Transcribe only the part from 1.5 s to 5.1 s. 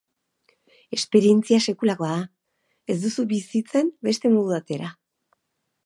sekulakoa da, ez duzu bizitzen beste modu batera.